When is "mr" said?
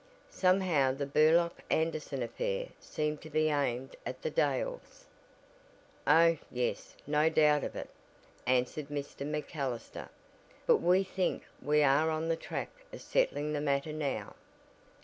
8.87-9.27